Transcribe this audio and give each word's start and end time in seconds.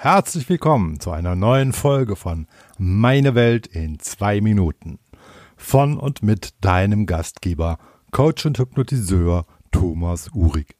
Herzlich 0.00 0.48
willkommen 0.48 1.00
zu 1.00 1.10
einer 1.10 1.34
neuen 1.34 1.72
Folge 1.72 2.14
von 2.14 2.46
Meine 2.78 3.34
Welt 3.34 3.66
in 3.66 3.98
zwei 3.98 4.40
Minuten. 4.40 5.00
Von 5.56 5.98
und 5.98 6.22
mit 6.22 6.54
deinem 6.60 7.04
Gastgeber, 7.04 7.78
Coach 8.12 8.46
und 8.46 8.60
Hypnotiseur 8.60 9.44
Thomas 9.72 10.30
Uhrig. 10.32 10.76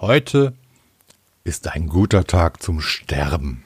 Heute 0.00 0.54
ist 1.44 1.68
ein 1.68 1.88
guter 1.88 2.24
Tag 2.24 2.62
zum 2.62 2.80
Sterben. 2.80 3.63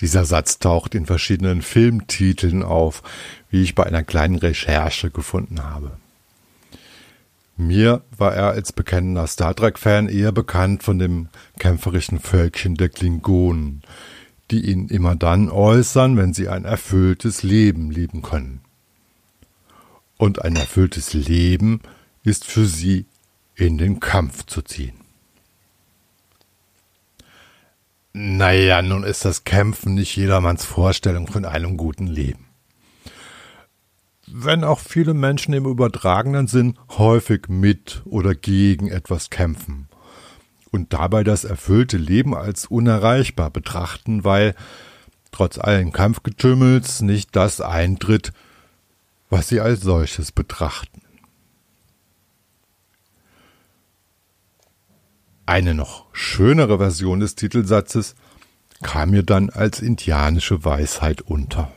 Dieser 0.00 0.24
Satz 0.24 0.58
taucht 0.58 0.94
in 0.94 1.06
verschiedenen 1.06 1.62
Filmtiteln 1.62 2.62
auf, 2.62 3.02
wie 3.50 3.62
ich 3.62 3.74
bei 3.74 3.84
einer 3.84 4.02
kleinen 4.02 4.36
Recherche 4.36 5.10
gefunden 5.10 5.62
habe. 5.62 5.92
Mir 7.56 8.02
war 8.16 8.34
er 8.34 8.48
als 8.48 8.72
bekennender 8.72 9.26
Star 9.26 9.54
Trek-Fan 9.54 10.08
eher 10.08 10.32
bekannt 10.32 10.82
von 10.82 10.98
dem 10.98 11.28
kämpferischen 11.58 12.18
Völkchen 12.18 12.76
der 12.76 12.88
Klingonen, 12.88 13.82
die 14.50 14.70
ihn 14.70 14.88
immer 14.88 15.14
dann 15.16 15.50
äußern, 15.50 16.16
wenn 16.16 16.34
sie 16.34 16.48
ein 16.48 16.64
erfülltes 16.64 17.42
Leben 17.42 17.90
leben 17.90 18.22
können. 18.22 18.60
Und 20.16 20.42
ein 20.42 20.56
erfülltes 20.56 21.12
Leben 21.14 21.80
ist 22.24 22.44
für 22.44 22.66
sie 22.66 23.06
in 23.54 23.78
den 23.78 24.00
Kampf 24.00 24.46
zu 24.46 24.62
ziehen. 24.62 25.01
Naja, 28.14 28.82
nun 28.82 29.04
ist 29.04 29.24
das 29.24 29.44
Kämpfen 29.44 29.94
nicht 29.94 30.16
jedermanns 30.16 30.64
Vorstellung 30.64 31.26
von 31.26 31.46
einem 31.46 31.78
guten 31.78 32.06
Leben. 32.06 32.46
Wenn 34.26 34.64
auch 34.64 34.80
viele 34.80 35.14
Menschen 35.14 35.54
im 35.54 35.66
übertragenen 35.66 36.46
Sinn 36.46 36.78
häufig 36.90 37.48
mit 37.48 38.02
oder 38.04 38.34
gegen 38.34 38.88
etwas 38.88 39.30
kämpfen 39.30 39.88
und 40.70 40.92
dabei 40.92 41.24
das 41.24 41.44
erfüllte 41.44 41.96
Leben 41.96 42.34
als 42.34 42.66
unerreichbar 42.66 43.50
betrachten, 43.50 44.24
weil 44.24 44.54
trotz 45.32 45.58
allen 45.58 45.92
Kampfgetümmels 45.92 47.02
nicht 47.02 47.34
das 47.36 47.60
eintritt, 47.60 48.32
was 49.30 49.48
sie 49.48 49.60
als 49.60 49.80
solches 49.80 50.32
betrachten. 50.32 51.01
Eine 55.52 55.74
noch 55.74 56.06
schönere 56.14 56.78
Version 56.78 57.20
des 57.20 57.34
Titelsatzes 57.34 58.14
kam 58.80 59.10
mir 59.10 59.22
dann 59.22 59.50
als 59.50 59.80
indianische 59.80 60.64
Weisheit 60.64 61.20
unter. 61.20 61.70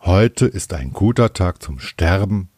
Heute 0.00 0.46
ist 0.46 0.74
ein 0.74 0.92
guter 0.92 1.32
Tag 1.34 1.62
zum 1.62 1.78
Sterben, 1.78 2.48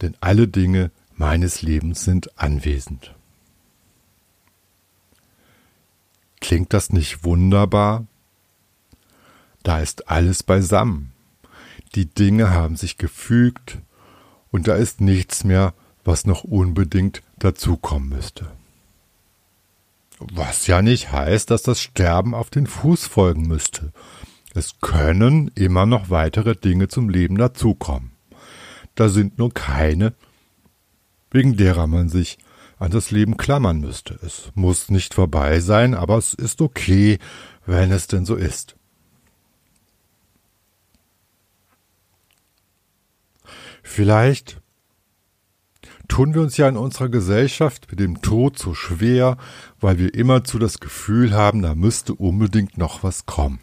denn 0.00 0.16
alle 0.20 0.46
Dinge 0.46 0.92
meines 1.16 1.62
Lebens 1.62 2.04
sind 2.04 2.38
anwesend. 2.38 3.16
Klingt 6.40 6.72
das 6.72 6.92
nicht 6.92 7.24
wunderbar? 7.24 8.06
Da 9.64 9.80
ist 9.80 10.08
alles 10.08 10.44
beisammen. 10.44 11.10
Die 11.96 12.06
Dinge 12.06 12.50
haben 12.50 12.76
sich 12.76 12.96
gefügt 12.96 13.78
und 14.52 14.68
da 14.68 14.76
ist 14.76 15.00
nichts 15.00 15.42
mehr, 15.42 15.74
was 16.06 16.26
noch 16.26 16.44
unbedingt 16.44 17.22
dazukommen 17.38 18.08
müsste. 18.08 18.50
Was 20.18 20.66
ja 20.66 20.80
nicht 20.80 21.12
heißt, 21.12 21.50
dass 21.50 21.62
das 21.62 21.80
Sterben 21.80 22.34
auf 22.34 22.48
den 22.48 22.66
Fuß 22.66 23.06
folgen 23.06 23.46
müsste. 23.46 23.92
Es 24.54 24.80
können 24.80 25.50
immer 25.54 25.84
noch 25.84 26.08
weitere 26.08 26.54
Dinge 26.56 26.88
zum 26.88 27.10
Leben 27.10 27.36
dazukommen. 27.36 28.12
Da 28.94 29.10
sind 29.10 29.36
nur 29.36 29.52
keine, 29.52 30.14
wegen 31.30 31.56
derer 31.56 31.86
man 31.86 32.08
sich 32.08 32.38
an 32.78 32.90
das 32.90 33.10
Leben 33.10 33.36
klammern 33.36 33.80
müsste. 33.80 34.18
Es 34.22 34.50
muss 34.54 34.90
nicht 34.90 35.12
vorbei 35.12 35.60
sein, 35.60 35.94
aber 35.94 36.16
es 36.16 36.32
ist 36.32 36.62
okay, 36.62 37.18
wenn 37.66 37.92
es 37.92 38.06
denn 38.06 38.24
so 38.24 38.36
ist. 38.36 38.76
Vielleicht 43.82 44.60
tun 46.16 46.32
wir 46.32 46.40
uns 46.40 46.56
ja 46.56 46.66
in 46.66 46.78
unserer 46.78 47.10
Gesellschaft 47.10 47.88
mit 47.90 48.00
dem 48.00 48.22
Tod 48.22 48.58
so 48.58 48.72
schwer, 48.72 49.36
weil 49.80 49.98
wir 49.98 50.14
immerzu 50.14 50.58
das 50.58 50.80
Gefühl 50.80 51.34
haben, 51.34 51.60
da 51.60 51.74
müsste 51.74 52.14
unbedingt 52.14 52.78
noch 52.78 53.02
was 53.02 53.26
kommen. 53.26 53.60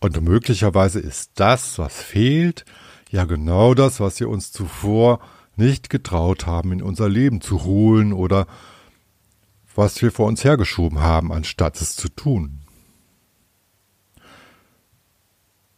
Und 0.00 0.20
möglicherweise 0.20 0.98
ist 0.98 1.30
das, 1.36 1.78
was 1.78 2.02
fehlt, 2.02 2.64
ja 3.10 3.26
genau 3.26 3.74
das, 3.74 4.00
was 4.00 4.18
wir 4.18 4.28
uns 4.28 4.50
zuvor 4.50 5.20
nicht 5.54 5.88
getraut 5.88 6.46
haben, 6.46 6.72
in 6.72 6.82
unser 6.82 7.08
Leben 7.08 7.40
zu 7.40 7.62
holen 7.62 8.12
oder 8.12 8.48
was 9.76 10.02
wir 10.02 10.10
vor 10.10 10.26
uns 10.26 10.42
hergeschoben 10.42 10.98
haben, 10.98 11.32
anstatt 11.32 11.80
es 11.80 11.94
zu 11.94 12.08
tun. 12.08 12.61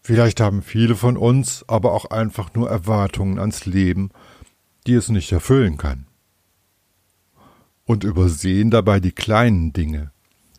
Vielleicht 0.06 0.38
haben 0.38 0.60
viele 0.60 0.96
von 0.96 1.16
uns 1.16 1.64
aber 1.66 1.92
auch 1.92 2.04
einfach 2.04 2.52
nur 2.52 2.68
Erwartungen 2.68 3.38
ans 3.38 3.64
Leben, 3.64 4.10
die 4.86 4.92
es 4.92 5.08
nicht 5.08 5.32
erfüllen 5.32 5.78
kann. 5.78 6.04
Und 7.86 8.04
übersehen 8.04 8.70
dabei 8.70 9.00
die 9.00 9.12
kleinen 9.12 9.72
Dinge, 9.72 10.12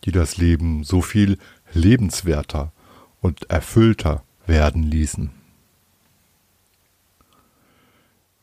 die 0.03 0.11
das 0.11 0.37
Leben 0.37 0.83
so 0.83 0.99
viel 1.03 1.37
lebenswerter 1.73 2.73
und 3.21 3.51
erfüllter 3.51 4.23
werden 4.47 4.81
ließen. 4.81 5.29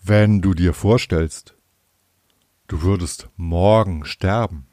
Wenn 0.04 0.40
du 0.40 0.54
dir 0.54 0.72
vorstellst, 0.72 1.56
du 2.68 2.82
würdest 2.82 3.28
morgen 3.36 4.04
sterben, 4.04 4.66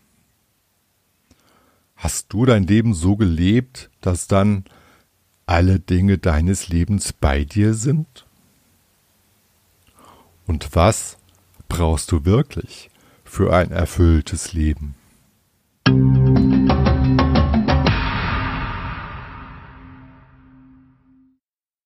hast 1.96 2.32
du 2.32 2.46
dein 2.46 2.68
Leben 2.68 2.94
so 2.94 3.16
gelebt, 3.16 3.90
dass 4.02 4.28
dann 4.28 4.66
alle 5.50 5.80
Dinge 5.80 6.20
deines 6.20 6.70
Lebens 6.70 7.12
bei 7.12 7.44
dir 7.44 7.74
sind? 7.74 8.28
Und 10.46 10.76
was 10.76 11.18
brauchst 11.68 12.12
du 12.12 12.24
wirklich 12.24 12.92
für 13.24 13.52
ein 13.52 13.72
erfülltes 13.72 14.54
Leben? 14.54 14.94